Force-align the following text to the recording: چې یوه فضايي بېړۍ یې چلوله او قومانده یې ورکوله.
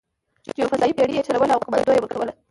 چې 0.45 0.49
یوه 0.59 0.71
فضايي 0.71 0.93
بېړۍ 0.97 1.13
یې 1.17 1.25
چلوله 1.27 1.51
او 1.55 1.63
قومانده 1.63 1.91
یې 1.95 2.01
ورکوله. 2.03 2.33